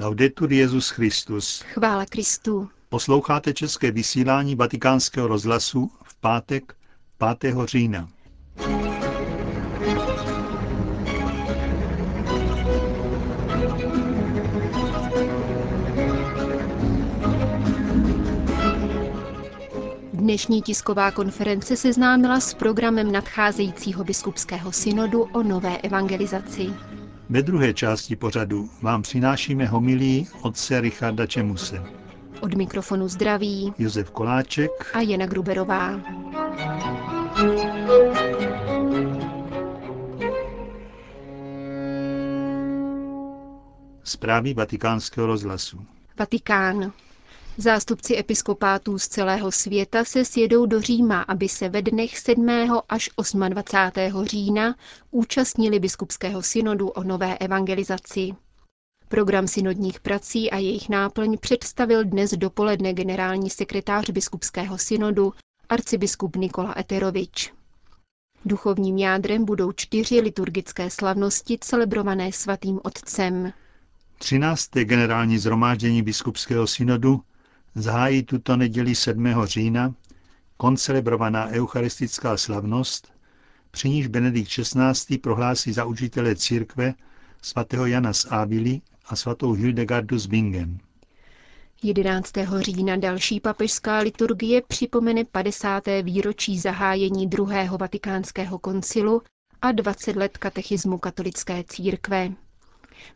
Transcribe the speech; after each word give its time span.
Laudetur 0.00 0.52
Jezus 0.52 0.90
Christus. 0.90 1.62
Chvála 1.62 2.06
Kristu. 2.06 2.68
Posloucháte 2.88 3.54
české 3.54 3.90
vysílání 3.90 4.54
Vatikánského 4.54 5.28
rozhlasu 5.28 5.90
v 6.02 6.20
pátek 6.20 6.74
5. 7.38 7.54
října. 7.64 8.08
Dnešní 20.12 20.62
tisková 20.62 21.10
konference 21.10 21.76
seznámila 21.76 22.40
s 22.40 22.54
programem 22.54 23.12
nadcházejícího 23.12 24.04
biskupského 24.04 24.72
synodu 24.72 25.22
o 25.22 25.42
nové 25.42 25.78
evangelizaci. 25.78 26.70
Ve 27.30 27.42
druhé 27.42 27.74
části 27.74 28.16
pořadu 28.16 28.70
vám 28.82 29.02
přinášíme 29.02 29.66
homilí 29.66 30.28
otce 30.42 30.80
Richarda 30.80 31.26
Čemuse. 31.26 31.82
Od 32.40 32.54
mikrofonu 32.54 33.08
zdraví 33.08 33.74
Josef 33.78 34.10
Koláček 34.10 34.70
a 34.94 35.00
Jana 35.00 35.26
Gruberová. 35.26 36.00
Zprávy 44.04 44.54
vatikánského 44.54 45.26
rozhlasu. 45.26 45.86
Vatikán. 46.18 46.92
Zástupci 47.56 48.16
episkopátů 48.18 48.98
z 48.98 49.08
celého 49.08 49.52
světa 49.52 50.04
se 50.04 50.24
sjedou 50.24 50.66
do 50.66 50.80
Říma, 50.80 51.22
aby 51.22 51.48
se 51.48 51.68
ve 51.68 51.82
dnech 51.82 52.18
7. 52.18 52.48
až 52.88 53.10
28. 53.48 54.24
října 54.24 54.74
účastnili 55.10 55.78
biskupského 55.78 56.42
synodu 56.42 56.88
o 56.88 57.02
nové 57.02 57.38
evangelizaci. 57.38 58.30
Program 59.08 59.48
synodních 59.48 60.00
prací 60.00 60.50
a 60.50 60.56
jejich 60.56 60.88
náplň 60.88 61.38
představil 61.38 62.04
dnes 62.04 62.30
dopoledne 62.30 62.94
generální 62.94 63.50
sekretář 63.50 64.10
biskupského 64.10 64.78
synodu 64.78 65.32
arcibiskup 65.68 66.36
Nikola 66.36 66.74
Eterovič. 66.78 67.52
Duchovním 68.44 68.98
jádrem 68.98 69.44
budou 69.44 69.72
čtyři 69.72 70.20
liturgické 70.20 70.90
slavnosti 70.90 71.58
celebrované 71.60 72.32
svatým 72.32 72.80
otcem. 72.82 73.52
13. 74.18 74.70
generální 74.84 75.38
zhromáždění 75.38 76.02
biskupského 76.02 76.66
synodu 76.66 77.20
zahájí 77.74 78.22
tuto 78.22 78.56
neděli 78.56 78.94
7. 78.94 79.44
října 79.44 79.94
koncelebrovaná 80.56 81.46
eucharistická 81.48 82.36
slavnost, 82.36 83.12
při 83.70 83.88
níž 83.88 84.06
Benedikt 84.06 84.50
XVI. 84.50 85.18
prohlásí 85.18 85.72
za 85.72 85.84
učitele 85.84 86.36
církve 86.36 86.94
svatého 87.42 87.86
Jana 87.86 88.12
z 88.12 88.26
Ávily 88.30 88.80
a 89.04 89.16
svatou 89.16 89.52
Hildegardu 89.52 90.18
z 90.18 90.26
Bingen. 90.26 90.78
11. 91.82 92.32
října 92.58 92.96
další 92.96 93.40
papežská 93.40 93.98
liturgie 93.98 94.62
připomene 94.62 95.24
50. 95.24 95.82
výročí 96.02 96.58
zahájení 96.58 97.26
druhého 97.26 97.78
vatikánského 97.78 98.58
koncilu 98.58 99.22
a 99.62 99.72
20 99.72 100.16
let 100.16 100.38
katechismu 100.38 100.98
katolické 100.98 101.64
církve. 101.64 102.32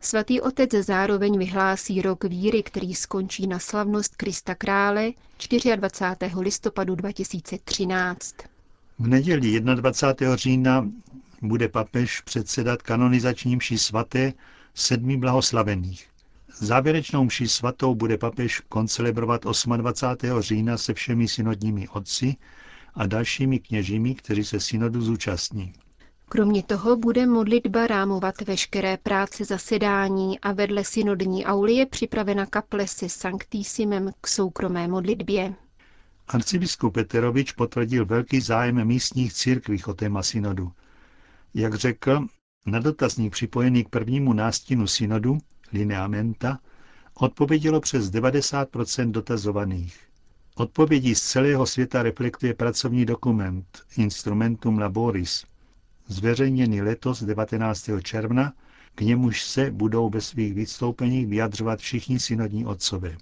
Svatý 0.01 0.41
otec 0.41 0.71
zároveň 0.71 1.37
vyhlásí 1.37 2.01
rok 2.01 2.23
víry, 2.23 2.63
který 2.63 2.95
skončí 2.95 3.47
na 3.47 3.59
slavnost 3.59 4.15
Krista 4.15 4.55
Krále 4.55 5.11
24. 5.75 6.35
listopadu 6.39 6.95
2013. 6.95 8.35
V 8.99 9.07
neděli 9.07 9.61
21. 9.61 10.35
října 10.35 10.89
bude 11.41 11.69
papež 11.69 12.21
předsedat 12.21 12.81
kanonizačním 12.81 13.57
mši 13.57 13.77
svaté 13.77 14.33
sedmi 14.73 15.17
blahoslavených. 15.17 16.07
Závěrečnou 16.59 17.23
mši 17.23 17.47
svatou 17.47 17.95
bude 17.95 18.17
papež 18.17 18.61
koncelebrovat 18.69 19.41
28. 19.77 20.39
října 20.39 20.77
se 20.77 20.93
všemi 20.93 21.27
synodními 21.27 21.87
otci 21.87 22.35
a 22.93 23.07
dalšími 23.07 23.59
kněžími, 23.59 24.15
kteří 24.15 24.43
se 24.43 24.59
synodu 24.59 25.01
zúčastní. 25.01 25.73
Kromě 26.29 26.63
toho 26.63 26.95
bude 26.95 27.25
modlitba 27.25 27.87
rámovat 27.87 28.41
veškeré 28.41 28.97
práce 28.97 29.45
zasedání 29.45 30.39
a 30.39 30.51
vedle 30.51 30.83
synodní 30.83 31.45
auly 31.45 31.73
je 31.73 31.85
připravena 31.85 32.45
kaple 32.45 32.87
se 32.87 33.09
sanktísimem 33.09 34.11
k 34.21 34.27
soukromé 34.27 34.87
modlitbě. 34.87 35.53
Arcibiskup 36.27 36.93
Peterovič 36.93 37.51
potvrdil 37.51 38.05
velký 38.05 38.41
zájem 38.41 38.85
místních 38.85 39.33
církví 39.33 39.83
o 39.83 39.93
téma 39.93 40.23
synodu. 40.23 40.71
Jak 41.53 41.75
řekl, 41.75 42.27
na 42.65 42.79
dotazník 42.79 43.31
připojený 43.33 43.83
k 43.83 43.89
prvnímu 43.89 44.33
nástinu 44.33 44.87
synodu, 44.87 45.37
lineamenta, 45.73 46.59
odpovědělo 47.13 47.81
přes 47.81 48.09
90 48.09 48.69
dotazovaných. 49.05 49.99
Odpovědí 50.55 51.15
z 51.15 51.21
celého 51.21 51.65
světa 51.65 52.03
reflektuje 52.03 52.53
pracovní 52.53 53.05
dokument 53.05 53.81
Instrumentum 53.97 54.79
Laboris, 54.79 55.45
zveřejněný 56.07 56.81
letos 56.81 57.23
19. 57.23 57.89
června, 58.03 58.53
k 58.95 59.01
němuž 59.01 59.43
se 59.43 59.71
budou 59.71 60.09
ve 60.09 60.21
svých 60.21 60.53
vystoupeních 60.53 61.27
vyjadřovat 61.27 61.79
všichni 61.79 62.19
synodní 62.19 62.65
otcové. 62.65 63.17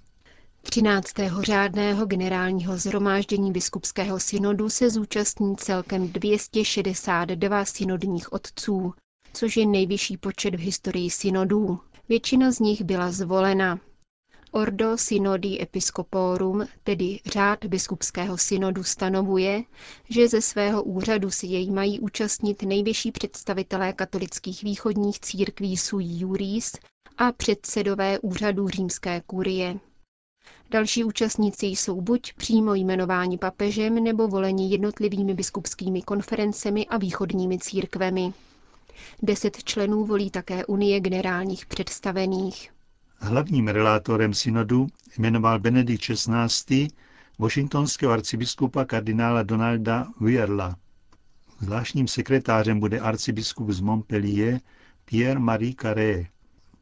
13. 0.62 1.12
řádného 1.40 2.06
generálního 2.06 2.76
zhromáždění 2.76 3.52
biskupského 3.52 4.20
synodu 4.20 4.70
se 4.70 4.90
zúčastní 4.90 5.56
celkem 5.56 6.08
262 6.08 7.64
synodních 7.64 8.32
otců, 8.32 8.94
což 9.32 9.56
je 9.56 9.66
nejvyšší 9.66 10.16
počet 10.16 10.54
v 10.54 10.58
historii 10.58 11.10
synodů. 11.10 11.80
Většina 12.08 12.52
z 12.52 12.58
nich 12.58 12.82
byla 12.84 13.12
zvolena. 13.12 13.80
Ordo 14.56 14.98
Synodi 14.98 15.58
Episcoporum, 15.62 16.66
tedy 16.84 17.20
řád 17.26 17.64
biskupského 17.64 18.38
synodu, 18.38 18.84
stanovuje, 18.84 19.62
že 20.10 20.28
ze 20.28 20.40
svého 20.40 20.82
úřadu 20.82 21.30
si 21.30 21.46
jej 21.46 21.70
mají 21.70 22.00
účastnit 22.00 22.62
nejvyšší 22.62 23.12
představitelé 23.12 23.92
katolických 23.92 24.62
východních 24.62 25.20
církví 25.20 25.76
sui 25.76 26.04
juris 26.04 26.72
a 27.18 27.32
předsedové 27.32 28.18
úřadu 28.18 28.68
římské 28.68 29.22
kurie. 29.26 29.76
Další 30.70 31.04
účastníci 31.04 31.66
jsou 31.66 32.00
buď 32.00 32.32
přímo 32.32 32.74
jmenováni 32.74 33.38
papežem 33.38 33.94
nebo 33.94 34.28
voleni 34.28 34.70
jednotlivými 34.70 35.34
biskupskými 35.34 36.02
konferencemi 36.02 36.86
a 36.86 36.98
východními 36.98 37.58
církvemi. 37.58 38.32
Deset 39.22 39.64
členů 39.64 40.04
volí 40.04 40.30
také 40.30 40.66
Unie 40.66 41.00
generálních 41.00 41.66
představených. 41.66 42.73
Hlavním 43.24 43.68
relátorem 43.68 44.34
synodu 44.34 44.86
jmenoval 45.18 45.58
Benedikt 45.58 46.04
XVI. 46.04 46.88
washingtonského 47.38 48.12
arcibiskupa 48.12 48.84
kardinála 48.84 49.42
Donalda 49.42 50.06
Wierla. 50.20 50.76
Zvláštním 51.60 52.08
sekretářem 52.08 52.80
bude 52.80 53.00
arcibiskup 53.00 53.70
z 53.70 53.80
Montpellier 53.80 54.60
Pierre-Marie 55.04 55.74
Carré. 55.80 56.24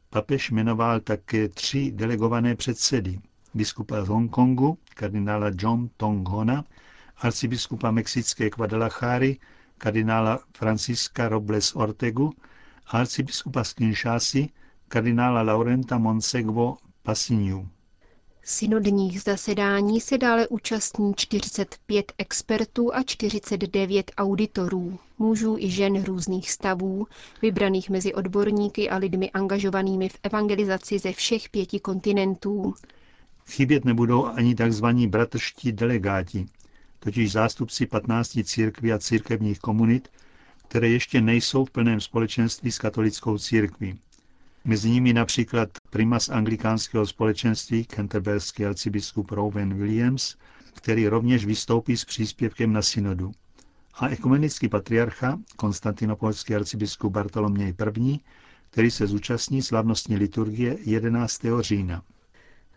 Papež 0.09 0.51
jmenoval 0.51 0.99
také 0.99 1.49
tři 1.49 1.91
delegované 1.91 2.55
předsedy. 2.55 3.19
Biskupa 3.53 4.05
z 4.05 4.07
Hongkongu, 4.07 4.77
kardinála 4.95 5.51
John 5.59 5.89
Tonghona, 5.97 6.63
arcibiskupa 7.17 7.91
mexické 7.91 8.49
Guadalajary, 8.49 9.39
kardinála 9.77 10.39
Francisca 10.57 11.29
Robles 11.29 11.75
Ortegu 11.75 12.33
a 12.87 12.97
arcibiskupa 12.97 13.63
z 13.63 13.73
Kinshasy, 13.73 14.49
kardinála 14.93 15.41
Laurenta 15.41 15.97
Monsegvo 15.97 16.77
Pasiniu. 17.03 17.67
Synodních 18.43 19.21
zasedání 19.21 20.01
se 20.01 20.17
dále 20.17 20.47
účastní 20.47 21.13
45 21.15 22.13
expertů 22.17 22.93
a 22.95 23.03
49 23.03 24.11
auditorů, 24.17 24.99
mužů 25.19 25.57
i 25.59 25.69
žen 25.69 26.03
různých 26.03 26.51
stavů, 26.51 27.07
vybraných 27.41 27.89
mezi 27.89 28.13
odborníky 28.13 28.89
a 28.89 28.97
lidmi 28.97 29.31
angažovanými 29.31 30.09
v 30.09 30.17
evangelizaci 30.23 30.99
ze 30.99 31.11
všech 31.13 31.49
pěti 31.49 31.79
kontinentů. 31.79 32.73
Chybět 33.49 33.85
nebudou 33.85 34.25
ani 34.25 34.55
tzv. 34.55 34.85
bratrští 35.07 35.71
delegáti, 35.71 36.45
totiž 36.99 37.31
zástupci 37.31 37.85
15 37.85 38.37
církví 38.43 38.93
a 38.93 38.99
církevních 38.99 39.59
komunit, 39.59 40.09
které 40.67 40.87
ještě 40.89 41.21
nejsou 41.21 41.65
v 41.65 41.71
plném 41.71 42.01
společenství 42.01 42.71
s 42.71 42.79
katolickou 42.79 43.37
církví. 43.37 43.99
Mezi 44.65 44.89
nimi 44.89 45.13
například 45.13 45.69
primas 45.89 46.29
anglikánského 46.29 47.05
společenství 47.05 47.85
Canterburyský 47.85 48.65
arcibiskup 48.65 49.31
Rowan 49.31 49.73
Williams, 49.73 50.35
který 50.73 51.07
rovněž 51.07 51.45
vystoupí 51.45 51.97
s 51.97 52.05
příspěvkem 52.05 52.73
na 52.73 52.81
synodu. 52.81 53.31
A 53.93 54.07
ekumenický 54.07 54.69
patriarcha, 54.69 55.39
konstantinopolský 55.55 56.55
arcibiskup 56.55 57.13
Bartoloměj 57.13 57.73
I., 57.97 58.19
který 58.69 58.91
se 58.91 59.07
zúčastní 59.07 59.61
slavnostní 59.61 60.15
liturgie 60.17 60.77
11. 60.85 61.41
října. 61.59 62.03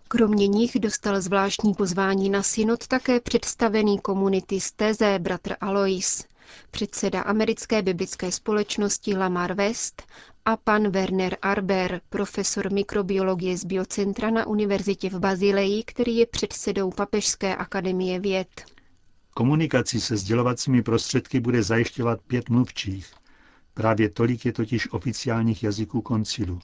Kromě 0.09 0.47
nich 0.47 0.81
dostal 0.81 1.21
zvláštní 1.21 1.75
pozvání 1.75 2.31
na 2.31 2.43
synod 2.43 2.87
také 2.87 3.21
představený 3.21 3.99
komunity 3.99 4.61
z 4.61 4.73
Teze 4.73 5.19
bratr 5.19 5.55
Alois, 5.61 6.25
předseda 6.71 7.21
americké 7.21 7.83
biblické 7.83 8.33
společnosti 8.33 9.17
Lamar 9.17 9.53
West 9.55 10.03
a 10.45 10.57
pan 10.57 10.91
Werner 10.91 11.37
Arber, 11.43 12.01
profesor 12.09 12.73
mikrobiologie 12.73 13.57
z 13.57 13.65
biocentra 13.65 14.31
na 14.31 14.47
univerzitě 14.47 15.11
v 15.11 15.19
Bazileji, 15.19 15.83
který 15.85 16.17
je 16.17 16.27
předsedou 16.27 16.91
Papežské 16.91 17.57
akademie 17.57 18.21
věd. 18.21 18.65
Komunikaci 19.35 20.01
se 20.01 20.17
sdělovacími 20.17 20.83
prostředky 20.83 21.41
bude 21.41 21.63
zajišťovat 21.63 22.21
pět 22.27 22.49
mluvčích. 22.49 23.15
Právě 23.75 24.09
tolik 24.09 24.45
je 24.47 24.53
totiž 24.53 24.93
oficiálních 24.93 25.63
jazyků 25.63 26.01
koncilu. 26.03 26.61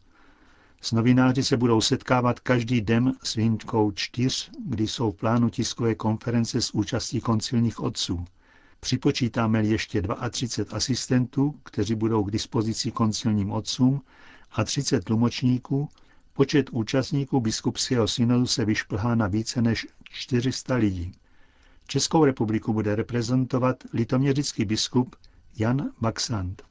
S 0.80 0.92
novináři 0.92 1.44
se 1.44 1.56
budou 1.56 1.80
setkávat 1.80 2.40
každý 2.40 2.80
den 2.80 3.12
s 3.22 3.34
výjimkou 3.34 3.92
čtyř, 3.92 4.50
kdy 4.66 4.88
jsou 4.88 5.12
v 5.12 5.16
plánu 5.16 5.50
tiskové 5.50 5.94
konference 5.94 6.60
s 6.60 6.74
účastí 6.74 7.20
koncilních 7.20 7.80
otců. 7.80 8.24
Připočítáme 8.84 9.62
ještě 9.62 10.02
32 10.30 10.76
asistentů, 10.76 11.54
kteří 11.62 11.94
budou 11.94 12.24
k 12.24 12.30
dispozici 12.30 12.90
koncilním 12.90 13.52
otcům, 13.52 14.02
a 14.52 14.64
30 14.64 15.04
tlumočníků, 15.04 15.88
počet 16.32 16.70
účastníků 16.70 17.40
biskupského 17.40 18.08
synodu 18.08 18.46
se 18.46 18.64
vyšplhá 18.64 19.14
na 19.14 19.26
více 19.26 19.62
než 19.62 19.86
400 20.10 20.74
lidí. 20.74 21.12
Českou 21.86 22.24
republiku 22.24 22.72
bude 22.72 22.94
reprezentovat 22.96 23.76
litoměřický 23.92 24.64
biskup 24.64 25.16
Jan 25.58 25.90
Baxant. 26.00 26.62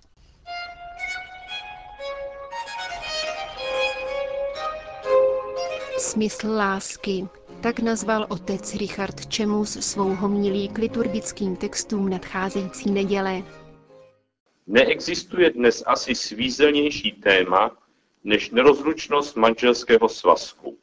Smysl 5.98 6.52
lásky. 6.52 7.28
Tak 7.62 7.80
nazval 7.80 8.26
otec 8.30 8.76
Richard 8.76 9.26
Čemus 9.26 9.80
svou 9.80 10.16
homilí 10.16 10.70
k 10.70 10.78
liturgickým 10.78 11.56
textům 11.56 12.10
nadcházející 12.10 12.92
neděle. 12.92 13.44
Neexistuje 14.68 15.50
dnes 15.50 15.84
asi 15.86 16.16
svízelnější 16.16 17.12
téma 17.12 17.78
než 18.24 18.50
nerozlučnost 18.50 19.36
manželského 19.36 20.10
svazku. 20.10 20.78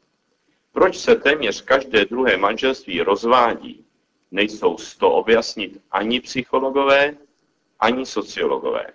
Proč 0.73 0.99
se 0.99 1.17
téměř 1.17 1.61
každé 1.63 2.05
druhé 2.05 2.37
manželství 2.37 3.01
rozvádí, 3.01 3.85
nejsou 4.31 4.79
z 4.79 4.97
to 4.97 5.13
objasnit 5.13 5.81
ani 5.91 6.21
psychologové, 6.21 7.17
ani 7.81 8.07
sociologové. 8.07 8.87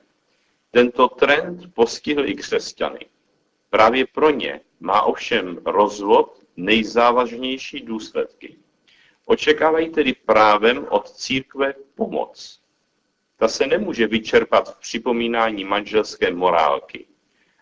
Tento 0.71 1.07
trend 1.07 1.73
postihl 1.73 2.29
i 2.29 2.35
křesťany. 2.35 3.05
Právě 3.69 4.05
pro 4.07 4.29
ně 4.29 4.61
má 4.79 5.01
ovšem 5.01 5.59
rozvod 5.65 6.42
nejzávažnější 6.57 7.79
důsledky. 7.79 8.55
Očekávají 9.25 9.89
tedy 9.89 10.13
právem 10.13 10.87
od 10.89 11.11
církve 11.11 11.73
pomoc. 11.95 12.61
Ta 13.37 13.47
se 13.47 13.67
nemůže 13.67 14.07
vyčerpat 14.07 14.75
v 14.75 14.79
připomínání 14.79 15.65
manželské 15.65 16.33
morálky, 16.33 17.05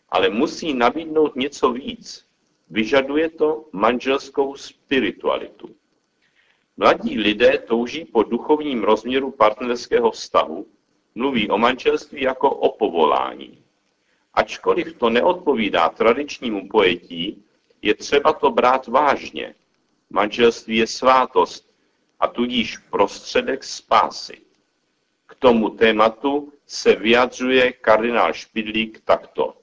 ale 0.10 0.30
musí 0.30 0.74
nabídnout 0.74 1.36
něco 1.36 1.72
víc. 1.72 2.26
Vyžaduje 2.70 3.30
to 3.30 3.66
manželskou 3.72 4.56
spiritualitu. 4.56 5.76
Mladí 6.78 7.20
lidé 7.20 7.58
touží 7.58 8.06
po 8.06 8.24
duchovním 8.24 8.84
rozměru 8.84 9.32
partnerského 9.32 10.12
vztahu, 10.12 10.68
mluví 11.16 11.50
o 11.50 11.58
manželství 11.58 12.22
jako 12.22 12.50
o 12.50 12.78
povolání. 12.78 13.64
Ačkoliv 14.34 14.98
to 14.98 15.10
neodpovídá 15.10 15.90
tradičnímu 15.90 16.68
pojetí, 16.68 17.44
je 17.82 17.96
třeba 17.96 18.34
to 18.34 18.52
brát 18.52 18.88
vážně. 18.88 19.56
Manželství 20.10 20.78
je 20.78 20.88
svátost 20.88 21.72
a 22.20 22.28
tudíž 22.28 22.78
prostředek 22.78 23.64
spásy. 23.64 24.42
K 25.26 25.36
tomu 25.36 25.70
tématu 25.70 26.54
se 26.66 26.96
vyjadřuje 26.96 27.72
kardinál 27.72 28.34
Špidlík 28.34 29.02
takto. 29.06 29.58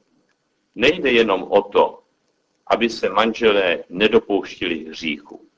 Nejde 0.75 1.13
jenom 1.13 1.43
o 1.43 1.63
to, 1.63 2.03
aby 2.67 2.91
se 2.91 3.09
manželé 3.09 3.85
nedopouštili 3.89 4.85
hříchu, 4.85 5.49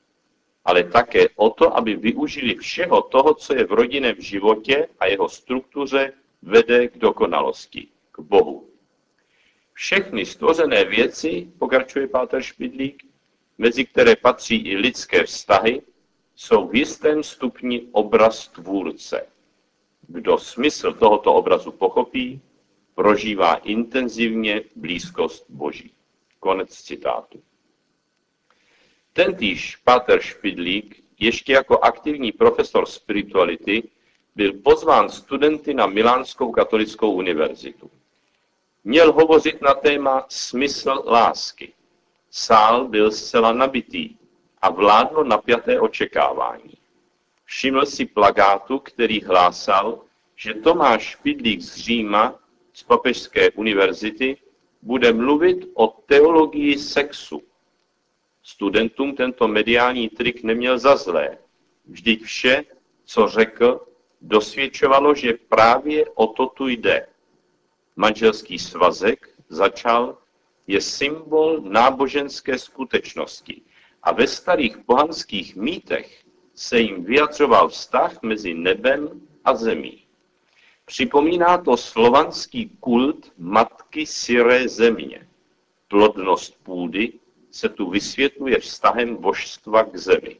ale 0.65 0.83
také 0.83 1.29
o 1.35 1.49
to, 1.49 1.77
aby 1.77 1.95
využili 1.95 2.55
všeho 2.55 3.01
toho, 3.01 3.33
co 3.33 3.53
je 3.53 3.65
v 3.65 3.71
rodinném 3.71 4.15
životě 4.19 4.87
a 4.99 5.05
jeho 5.05 5.29
struktuře 5.29 6.13
vede 6.41 6.87
k 6.87 6.97
dokonalosti, 6.97 7.87
k 8.11 8.19
Bohu. 8.19 8.70
Všechny 9.73 10.25
stvořené 10.25 10.85
věci, 10.85 11.51
pokračuje 11.59 12.07
Páter 12.07 12.41
Špidlík, 12.41 13.03
mezi 13.57 13.85
které 13.85 14.15
patří 14.15 14.55
i 14.55 14.77
lidské 14.77 15.23
vztahy, 15.23 15.81
jsou 16.35 16.67
v 16.67 16.75
jistém 16.75 17.23
stupni 17.23 17.87
obraz 17.91 18.47
tvůrce. 18.47 19.27
Kdo 20.07 20.37
smysl 20.37 20.93
tohoto 20.93 21.33
obrazu 21.33 21.71
pochopí, 21.71 22.41
prožívá 22.95 23.55
intenzivně 23.55 24.61
blízkost 24.75 25.45
Boží. 25.49 25.93
Konec 26.39 26.81
citátu. 26.81 27.43
Tentýž 29.13 29.75
Páter 29.75 30.21
Špidlík, 30.21 31.03
ještě 31.19 31.53
jako 31.53 31.79
aktivní 31.79 32.31
profesor 32.31 32.85
spirituality, 32.85 33.89
byl 34.35 34.53
pozván 34.53 35.09
studenty 35.09 35.73
na 35.73 35.87
Milánskou 35.87 36.51
katolickou 36.51 37.11
univerzitu. 37.11 37.91
Měl 38.83 39.13
hovořit 39.13 39.61
na 39.61 39.73
téma 39.73 40.25
smysl 40.29 41.03
lásky. 41.05 41.73
Sál 42.31 42.87
byl 42.87 43.11
zcela 43.11 43.53
nabitý 43.53 44.15
a 44.61 44.69
vládlo 44.69 45.23
napjaté 45.23 45.79
očekávání. 45.79 46.73
Všiml 47.45 47.85
si 47.85 48.05
plagátu, 48.05 48.79
který 48.79 49.21
hlásal, 49.21 50.01
že 50.35 50.53
Tomáš 50.53 51.03
Špidlík 51.03 51.61
z 51.61 51.75
Říma 51.75 52.39
z 52.73 52.83
Papežské 52.83 53.51
univerzity 53.51 54.37
bude 54.81 55.13
mluvit 55.13 55.69
o 55.73 55.87
teologii 55.87 56.77
sexu. 56.77 57.43
Studentům 58.43 59.15
tento 59.15 59.47
mediální 59.47 60.09
trik 60.09 60.43
neměl 60.43 60.79
za 60.79 60.95
zlé. 60.95 61.37
Vždyť 61.85 62.23
vše, 62.23 62.63
co 63.05 63.27
řekl, 63.27 63.87
dosvědčovalo, 64.21 65.15
že 65.15 65.33
právě 65.33 66.05
o 66.15 66.27
to 66.27 66.45
tu 66.47 66.67
jde. 66.67 67.07
Manželský 67.95 68.59
svazek 68.59 69.29
začal 69.49 70.17
je 70.67 70.81
symbol 70.81 71.61
náboženské 71.61 72.57
skutečnosti 72.57 73.61
a 74.03 74.11
ve 74.11 74.27
starých 74.27 74.77
pohanských 74.77 75.55
mýtech 75.55 76.23
se 76.55 76.79
jim 76.79 77.03
vyjadřoval 77.03 77.69
vztah 77.69 78.21
mezi 78.21 78.53
nebem 78.53 79.21
a 79.45 79.55
zemí. 79.55 80.03
Připomíná 80.85 81.57
to 81.57 81.77
slovanský 81.77 82.69
kult 82.79 83.31
matky 83.37 84.05
syré 84.05 84.67
země. 84.67 85.27
Plodnost 85.87 86.63
půdy 86.63 87.13
se 87.51 87.69
tu 87.69 87.89
vysvětluje 87.89 88.59
vztahem 88.59 89.15
božstva 89.15 89.83
k 89.83 89.97
zemi. 89.97 90.39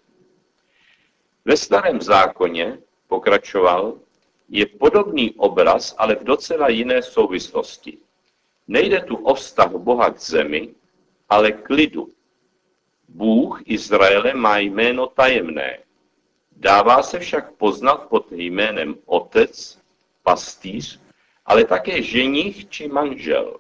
Ve 1.46 1.58
starém 1.58 2.01
zákoně, 2.01 2.79
pokračoval, 3.08 4.00
je 4.51 4.65
podobný 4.65 5.31
obraz, 5.38 5.96
ale 5.98 6.15
v 6.15 6.24
docela 6.24 6.70
jiné 6.70 7.01
souvislosti. 7.01 7.98
Nejde 8.67 9.01
tu 9.01 9.15
o 9.15 9.34
vztah 9.34 9.72
Boha 9.72 10.12
k 10.12 10.20
zemi, 10.20 10.75
ale 11.29 11.51
k 11.51 11.70
lidu. 11.70 12.10
Bůh 13.08 13.62
Izraele 13.65 14.34
má 14.34 14.58
jméno 14.58 15.08
tajemné. 15.08 15.79
Dává 16.51 17.03
se 17.03 17.20
však 17.20 17.51
poznat 17.51 17.96
pod 17.96 18.31
jménem 18.31 18.96
otec, 19.05 19.79
pastýř, 20.24 21.00
ale 21.46 21.65
také 21.65 22.01
ženich 22.01 22.70
či 22.70 22.88
manžel. 22.88 23.60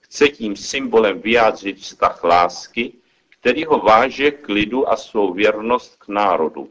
Chce 0.00 0.28
tím 0.28 0.56
symbolem 0.56 1.20
vyjádřit 1.20 1.78
vztah 1.78 2.24
lásky, 2.24 2.92
který 3.40 3.64
ho 3.64 3.78
váže 3.78 4.30
k 4.30 4.48
lidu 4.48 4.88
a 4.88 4.96
svou 4.96 5.32
věrnost 5.32 5.96
k 5.96 6.08
národu, 6.08 6.70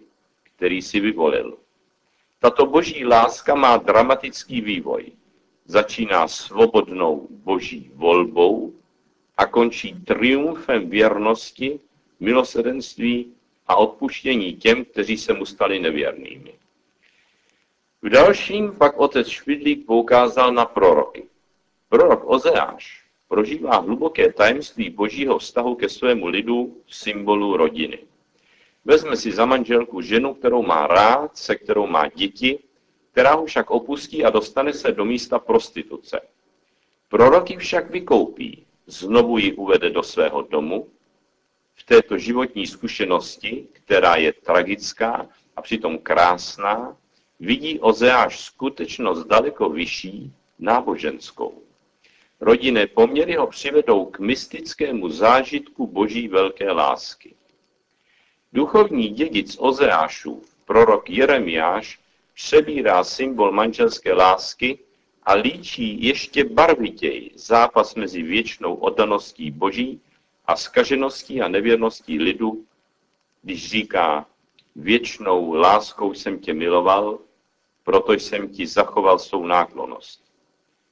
který 0.55 0.81
si 0.81 0.99
vyvolil. 0.99 1.62
Tato 2.43 2.65
boží 2.65 3.05
láska 3.05 3.55
má 3.55 3.77
dramatický 3.77 4.61
vývoj. 4.61 5.11
Začíná 5.65 6.27
svobodnou 6.27 7.27
boží 7.31 7.91
volbou 7.95 8.73
a 9.37 9.45
končí 9.45 9.95
triumfem 10.05 10.89
věrnosti, 10.89 11.79
milosedenství 12.19 13.33
a 13.67 13.75
odpuštění 13.75 14.55
těm, 14.55 14.85
kteří 14.85 15.17
se 15.17 15.33
mu 15.33 15.45
stali 15.45 15.79
nevěrnými. 15.79 16.53
V 18.01 18.09
dalším 18.09 18.71
pak 18.71 18.97
otec 18.97 19.27
Švidlík 19.27 19.85
poukázal 19.85 20.53
na 20.53 20.65
proroky. 20.65 21.23
Prorok 21.89 22.23
Ozeáš 22.25 23.03
prožívá 23.27 23.77
hluboké 23.77 24.33
tajemství 24.33 24.89
božího 24.89 25.37
vztahu 25.37 25.75
ke 25.75 25.89
svému 25.89 26.27
lidu 26.27 26.77
v 26.85 26.95
symbolu 26.95 27.57
rodiny. 27.57 27.99
Vezme 28.85 29.17
si 29.17 29.31
za 29.31 29.45
manželku 29.45 30.01
ženu, 30.01 30.33
kterou 30.33 30.63
má 30.63 30.87
rád, 30.87 31.37
se 31.37 31.55
kterou 31.55 31.87
má 31.87 32.07
děti, 32.07 32.59
která 33.11 33.33
ho 33.35 33.45
však 33.45 33.71
opustí 33.71 34.25
a 34.25 34.29
dostane 34.29 34.73
se 34.73 34.91
do 34.91 35.05
místa 35.05 35.39
prostituce. 35.39 36.21
Proroky 37.09 37.57
však 37.57 37.89
vykoupí, 37.89 38.65
znovu 38.87 39.37
ji 39.37 39.53
uvede 39.53 39.89
do 39.89 40.03
svého 40.03 40.41
domu. 40.41 40.89
V 41.75 41.83
této 41.83 42.17
životní 42.17 42.67
zkušenosti, 42.67 43.67
která 43.71 44.15
je 44.15 44.33
tragická 44.33 45.29
a 45.55 45.61
přitom 45.61 45.97
krásná, 45.97 46.97
vidí 47.39 47.79
Ozeáš 47.79 48.39
skutečnost 48.39 49.27
daleko 49.27 49.69
vyšší, 49.69 50.33
náboženskou. 50.59 51.61
Rodinné 52.39 52.87
poměry 52.87 53.35
ho 53.35 53.47
přivedou 53.47 54.05
k 54.05 54.19
mystickému 54.19 55.09
zážitku 55.09 55.87
boží 55.87 56.27
velké 56.27 56.71
lásky. 56.71 57.35
Duchovní 58.53 59.09
dědic 59.09 59.57
Ozeášův, 59.59 60.55
prorok 60.65 61.09
Jeremiáš, 61.09 61.99
přebírá 62.33 63.03
symbol 63.03 63.51
manželské 63.51 64.13
lásky 64.13 64.79
a 65.23 65.33
líčí 65.33 66.03
ještě 66.03 66.43
barvitěji 66.43 67.31
zápas 67.35 67.95
mezi 67.95 68.21
věčnou 68.21 68.75
oddaností 68.75 69.51
boží 69.51 70.01
a 70.45 70.55
skažeností 70.55 71.41
a 71.41 71.47
nevěrností 71.47 72.19
lidu, 72.19 72.65
když 73.41 73.69
říká, 73.69 74.25
věčnou 74.75 75.53
láskou 75.53 76.13
jsem 76.13 76.39
tě 76.39 76.53
miloval, 76.53 77.19
proto 77.83 78.13
jsem 78.13 78.49
ti 78.49 78.67
zachoval 78.67 79.19
svou 79.19 79.45
náklonost. 79.45 80.23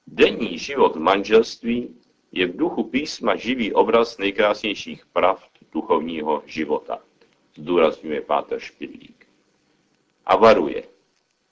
Denní 0.08 0.58
život 0.58 0.96
v 0.96 1.00
manželství 1.00 1.96
je 2.32 2.48
v 2.48 2.58
duchu 2.58 2.84
písma 2.84 3.36
živý 3.36 3.74
obraz 3.74 4.18
nejkrásnějších 4.18 5.06
pravd 5.06 5.50
duchovního 5.74 6.44
života, 6.46 7.00
zdůrazňuje 7.56 8.22
Pátr 8.22 8.60
Špidlík. 8.60 9.28
A 10.26 10.36
varuje. 10.36 10.84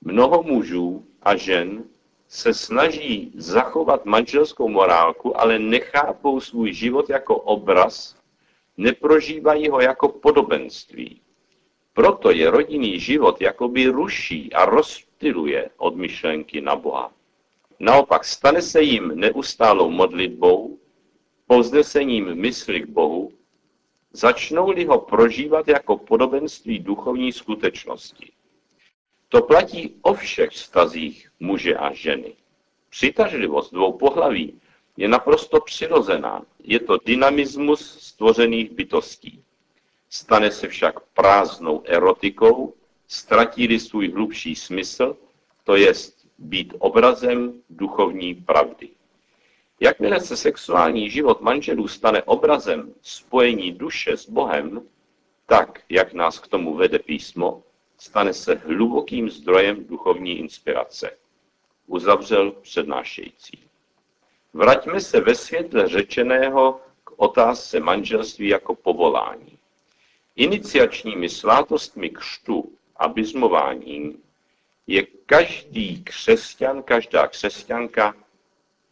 Mnoho 0.02 0.44
mužů 0.44 1.06
a 1.22 1.36
žen 1.36 1.84
se 2.28 2.54
snaží 2.54 3.32
zachovat 3.36 4.06
manželskou 4.06 4.70
morálku, 4.70 5.42
ale 5.42 5.60
nechápou 5.60 6.40
svůj 6.40 6.74
život 6.74 7.10
jako 7.10 7.36
obraz, 7.36 8.16
neprožívají 8.78 9.70
ho 9.70 9.82
jako 9.82 10.08
podobenství. 10.08 11.22
Proto 11.94 12.32
je 12.32 12.52
rodinný 12.52 13.00
život 13.00 13.42
jakoby 13.42 13.88
ruší 13.88 14.54
a 14.54 14.66
rozptiluje 14.66 15.70
od 15.78 15.96
myšlenky 15.96 16.62
na 16.62 16.76
Boha. 16.76 17.12
Naopak 17.80 18.26
stane 18.26 18.62
se 18.62 18.82
jim 18.82 19.12
neustálou 19.16 19.90
modlitbou, 19.90 20.78
povznesením 21.48 22.36
mysli 22.36 22.82
k 22.82 22.86
Bohu, 22.86 23.19
začnou-li 24.14 24.86
ho 24.86 25.00
prožívat 25.00 25.68
jako 25.68 25.98
podobenství 25.98 26.80
duchovní 26.80 27.32
skutečnosti. 27.32 28.32
To 29.30 29.42
platí 29.42 29.96
o 30.02 30.14
všech 30.14 30.50
vztazích 30.50 31.32
muže 31.40 31.76
a 31.76 31.94
ženy. 31.94 32.34
Přitažlivost 32.90 33.74
dvou 33.74 33.94
pohlaví 33.94 34.62
je 34.98 35.08
naprosto 35.08 35.60
přirozená. 35.60 36.42
Je 36.64 36.80
to 36.80 36.98
dynamismus 37.06 38.00
stvořených 38.00 38.72
bytostí. 38.72 39.44
Stane 40.10 40.52
se 40.52 40.68
však 40.68 41.00
prázdnou 41.00 41.84
erotikou, 41.86 42.74
ztratí 43.08 43.80
svůj 43.80 44.12
hlubší 44.12 44.56
smysl, 44.56 45.18
to 45.64 45.76
jest 45.76 46.28
být 46.38 46.74
obrazem 46.80 47.62
duchovní 47.70 48.36
pravdy. 48.36 48.90
Jakmile 49.80 50.20
se 50.20 50.38
sexuální 50.38 51.10
život 51.10 51.42
manželů 51.42 51.88
stane 51.88 52.24
obrazem 52.24 52.94
spojení 53.02 53.72
duše 53.72 54.18
s 54.18 54.30
Bohem, 54.30 54.82
tak, 55.46 55.82
jak 55.90 56.14
nás 56.14 56.40
k 56.40 56.48
tomu 56.48 56.76
vede 56.76 57.00
písmo, 57.00 57.64
stane 57.98 58.34
se 58.34 58.56
hlubokým 58.56 59.30
zdrojem 59.30 59.86
duchovní 59.86 60.40
inspirace. 60.40 61.18
Uzavřel 61.88 62.52
přednášející. 62.52 63.60
Vraťme 64.54 65.02
se 65.02 65.20
ve 65.20 65.36
světle 65.36 65.88
řečeného 65.88 66.82
k 67.04 67.12
otázce 67.16 67.80
manželství 67.80 68.48
jako 68.48 68.76
povolání. 68.76 69.58
Iniciačními 70.36 71.30
svátostmi 71.30 72.10
křtu 72.10 72.72
a 72.96 73.08
bizmováním 73.08 74.22
je 74.88 75.08
každý 75.26 76.04
křesťan, 76.04 76.84
každá 76.84 77.28
křesťanka 77.28 78.16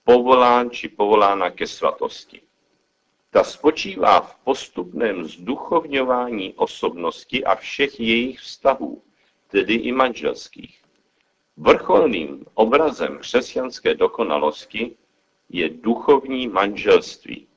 povolán 0.07 0.71
či 0.71 0.87
povolána 0.87 1.51
ke 1.51 1.67
svatosti. 1.67 2.39
Ta 3.27 3.43
spočívá 3.43 4.23
v 4.23 4.35
postupném 4.47 5.27
zduchovňování 5.27 6.53
osobnosti 6.55 7.43
a 7.43 7.55
všech 7.55 7.99
jejich 7.99 8.39
vztahů, 8.39 9.03
tedy 9.51 9.73
i 9.73 9.91
manželských. 9.91 10.79
Vrcholným 11.57 12.45
obrazem 12.53 13.19
křesťanské 13.19 13.93
dokonalosti 13.99 14.95
je 15.49 15.69
duchovní 15.69 16.47
manželství. 16.47 17.47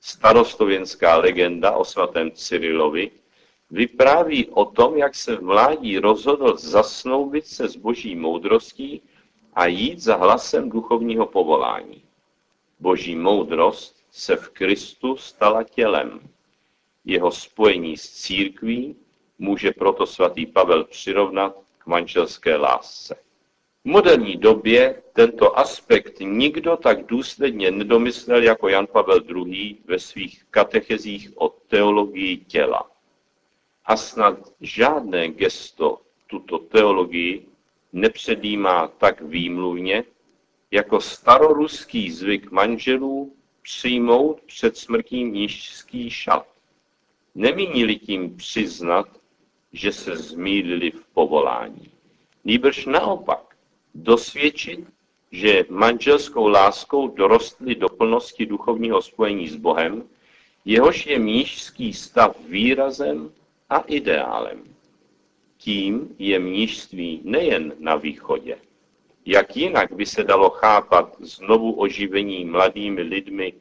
Starostověnská 0.00 1.16
legenda 1.16 1.72
o 1.72 1.84
svatém 1.84 2.30
Cyrilovi 2.30 3.10
vypráví 3.70 4.46
o 4.46 4.64
tom, 4.64 4.96
jak 4.96 5.14
se 5.14 5.36
v 5.36 5.42
mládí 5.42 5.98
rozhodl 5.98 6.56
zasnoubit 6.56 7.46
se 7.46 7.68
s 7.68 7.76
boží 7.76 8.16
moudrostí 8.16 9.02
a 9.56 9.66
jít 9.66 9.98
za 9.98 10.16
hlasem 10.16 10.70
duchovního 10.70 11.26
povolání. 11.26 12.02
Boží 12.80 13.16
moudrost 13.16 14.06
se 14.10 14.36
v 14.36 14.48
Kristu 14.48 15.16
stala 15.16 15.62
tělem. 15.62 16.20
Jeho 17.04 17.30
spojení 17.30 17.96
s 17.96 18.10
církví 18.10 18.96
může 19.38 19.72
proto 19.72 20.06
svatý 20.06 20.46
Pavel 20.46 20.84
přirovnat 20.84 21.56
k 21.78 21.86
manželské 21.86 22.56
lásce. 22.56 23.14
V 23.84 23.88
moderní 23.88 24.36
době 24.36 25.02
tento 25.12 25.58
aspekt 25.58 26.20
nikdo 26.20 26.76
tak 26.76 27.06
důsledně 27.06 27.70
nedomyslel 27.70 28.42
jako 28.42 28.68
Jan 28.68 28.86
Pavel 28.86 29.20
II. 29.28 29.76
ve 29.84 29.98
svých 29.98 30.44
katechezích 30.50 31.30
o 31.34 31.48
teologii 31.48 32.36
těla. 32.36 32.90
A 33.84 33.96
snad 33.96 34.38
žádné 34.60 35.28
gesto 35.28 36.00
tuto 36.26 36.58
teologii 36.58 37.46
nepředjímá 37.92 38.88
tak 38.88 39.20
výmluvně, 39.20 40.04
jako 40.70 41.00
staroruský 41.00 42.10
zvyk 42.10 42.50
manželů 42.50 43.36
přijmout 43.62 44.40
před 44.40 44.76
smrtí 44.76 45.24
nížský 45.24 46.10
šat. 46.10 46.46
Nemínili 47.34 47.96
tím 47.96 48.36
přiznat, 48.36 49.08
že 49.72 49.92
se 49.92 50.16
zmýlili 50.16 50.90
v 50.90 51.06
povolání. 51.14 51.90
Nýbrž 52.44 52.86
naopak, 52.86 53.56
dosvědčit, 53.94 54.80
že 55.32 55.64
manželskou 55.68 56.48
láskou 56.48 57.08
dorostli 57.08 57.74
do 57.74 57.88
plnosti 57.88 58.46
duchovního 58.46 59.02
spojení 59.02 59.48
s 59.48 59.56
Bohem, 59.56 60.02
jehož 60.64 61.06
je 61.06 61.18
mnížský 61.18 61.92
stav 61.92 62.36
výrazem 62.48 63.32
a 63.70 63.78
ideálem. 63.78 64.75
Tím 65.66 66.14
je 66.18 66.38
mnížství 66.38 67.20
nejen 67.24 67.72
na 67.78 67.96
východě. 67.96 68.58
Jak 69.24 69.56
jinak 69.56 69.92
by 69.92 70.06
se 70.06 70.24
dalo 70.24 70.50
chápat 70.50 71.16
znovu 71.20 71.72
oživení 71.72 72.44
mladými 72.44 73.02
lidmi 73.02 73.52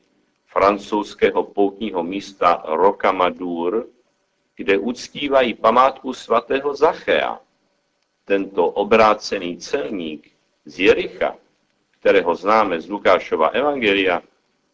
francouzského 0.45 1.43
poutního 1.43 2.03
místa 2.03 2.63
Rocamadour, 2.67 3.87
kde 4.55 4.77
uctívají 4.77 5.53
památku 5.53 6.13
svatého 6.13 6.75
Zachea. 6.75 7.39
Tento 8.25 8.67
obrácený 8.67 9.57
celník 9.57 10.31
z 10.65 10.79
Jericha, 10.79 11.35
kterého 11.99 12.35
známe 12.35 12.81
z 12.81 12.89
Lukášova 12.89 13.47
evangelia, 13.47 14.21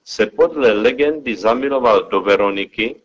se 0.03 0.25
podle 0.25 0.71
legendy 0.71 1.35
zamiloval 1.35 2.03
do 2.03 2.21
Veroniky 2.21 3.00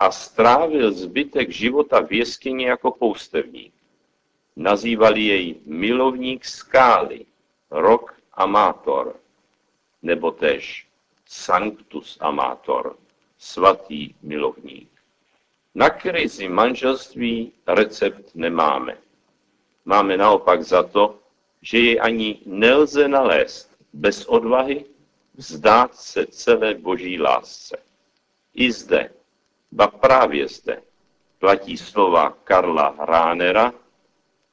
a 0.00 0.10
strávil 0.10 0.92
zbytek 0.92 1.50
života 1.50 2.00
v 2.00 2.12
jeskyni 2.12 2.64
jako 2.64 2.90
poustevník. 2.90 3.72
Nazývali 4.56 5.20
jej 5.24 5.56
milovník 5.66 6.44
skály, 6.44 7.26
rok 7.70 8.16
amátor, 8.32 9.16
nebo 10.02 10.30
tež 10.30 10.86
sanctus 11.26 12.16
amátor, 12.20 12.96
svatý 13.38 14.14
milovník. 14.22 14.88
Na 15.74 15.90
krizi 15.90 16.48
manželství 16.48 17.52
recept 17.66 18.34
nemáme. 18.34 18.96
Máme 19.84 20.16
naopak 20.16 20.62
za 20.62 20.82
to, 20.82 21.18
že 21.62 21.78
jej 21.78 22.00
ani 22.02 22.40
nelze 22.46 23.08
nalézt 23.08 23.76
bez 23.92 24.24
odvahy 24.24 24.84
vzdát 25.34 25.94
se 25.94 26.26
celé 26.26 26.74
boží 26.74 27.20
lásce. 27.20 27.76
I 28.54 28.72
zde, 28.72 29.10
ba 29.72 29.86
právě 29.86 30.48
zde, 30.48 30.82
platí 31.38 31.76
slova 31.76 32.30
Karla 32.44 32.94
Ránera, 32.98 33.72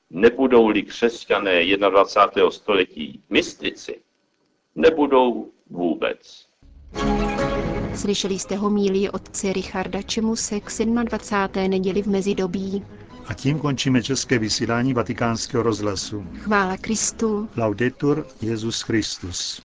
nebudou-li 0.10 0.84
křesťané 0.84 1.78
21. 1.90 2.52
století 2.52 3.24
mystici, 3.30 4.02
nebudou 4.76 5.52
vůbec. 5.70 6.48
Slyšeli 7.96 8.40
jste 8.40 8.56
homílii 8.56 9.10
otce 9.10 9.54
Richarda 9.54 10.02
Čemuse 10.02 10.60
k 10.60 10.72
27. 11.04 11.70
neděli 11.70 12.02
v 12.02 12.08
mezidobí. 12.08 12.86
A 13.28 13.34
tím 13.34 13.60
končíme 13.60 14.04
české 14.04 14.40
vysílání 14.40 14.94
vatikánského 14.94 15.64
rozhlasu. 15.64 16.26
Chvála 16.34 16.78
Kristu. 16.78 17.50
Laudetur 17.58 18.28
Jezus 18.42 18.82
Christus. 18.82 19.67